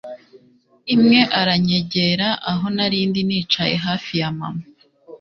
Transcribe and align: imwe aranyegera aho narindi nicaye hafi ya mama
imwe 0.93 1.19
aranyegera 1.39 2.27
aho 2.51 2.65
narindi 2.75 3.19
nicaye 3.29 3.75
hafi 3.85 4.11
ya 4.21 4.29
mama 4.37 4.63